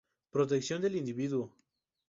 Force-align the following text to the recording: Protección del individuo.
Protección 0.31 0.81
del 0.81 0.95
individuo. 0.95 1.53